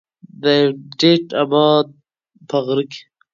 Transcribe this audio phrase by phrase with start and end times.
[0.41, 0.43] د
[1.03, 1.87] ايبټ اباد
[2.49, 3.01] په غره کې